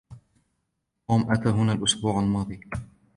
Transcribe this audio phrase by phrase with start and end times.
[1.07, 2.59] توم أتى هنا الإسبوع الماضي.